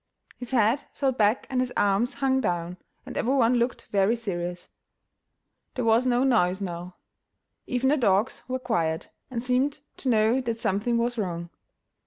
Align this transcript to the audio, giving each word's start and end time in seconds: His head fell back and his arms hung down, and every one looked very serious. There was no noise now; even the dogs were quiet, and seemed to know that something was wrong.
His 0.39 0.49
head 0.49 0.81
fell 0.93 1.11
back 1.11 1.45
and 1.47 1.61
his 1.61 1.71
arms 1.77 2.15
hung 2.15 2.41
down, 2.41 2.77
and 3.05 3.15
every 3.15 3.35
one 3.35 3.57
looked 3.57 3.85
very 3.91 4.15
serious. 4.15 4.67
There 5.75 5.85
was 5.85 6.07
no 6.07 6.23
noise 6.23 6.59
now; 6.59 6.95
even 7.67 7.89
the 7.89 7.97
dogs 7.97 8.41
were 8.47 8.57
quiet, 8.57 9.11
and 9.29 9.43
seemed 9.43 9.81
to 9.97 10.09
know 10.09 10.41
that 10.41 10.59
something 10.59 10.97
was 10.97 11.19
wrong. 11.19 11.51